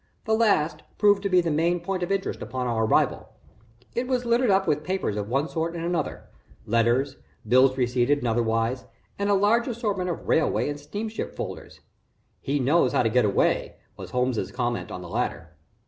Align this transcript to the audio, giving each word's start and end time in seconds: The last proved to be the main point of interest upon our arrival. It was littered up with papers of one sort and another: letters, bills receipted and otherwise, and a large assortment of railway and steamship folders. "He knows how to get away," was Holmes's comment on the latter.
The 0.25 0.33
last 0.33 0.81
proved 0.97 1.21
to 1.21 1.29
be 1.29 1.41
the 1.41 1.51
main 1.51 1.79
point 1.79 2.01
of 2.01 2.11
interest 2.11 2.41
upon 2.41 2.65
our 2.65 2.85
arrival. 2.85 3.29
It 3.93 4.07
was 4.07 4.25
littered 4.25 4.49
up 4.49 4.65
with 4.65 4.83
papers 4.83 5.15
of 5.15 5.29
one 5.29 5.47
sort 5.47 5.75
and 5.75 5.85
another: 5.85 6.23
letters, 6.65 7.17
bills 7.47 7.77
receipted 7.77 8.17
and 8.17 8.27
otherwise, 8.27 8.85
and 9.19 9.29
a 9.29 9.35
large 9.35 9.67
assortment 9.67 10.09
of 10.09 10.27
railway 10.27 10.69
and 10.69 10.79
steamship 10.79 11.35
folders. 11.35 11.81
"He 12.41 12.59
knows 12.59 12.93
how 12.93 13.03
to 13.03 13.09
get 13.09 13.25
away," 13.25 13.75
was 13.95 14.09
Holmes's 14.09 14.51
comment 14.51 14.89
on 14.89 15.03
the 15.03 15.07
latter. 15.07 15.51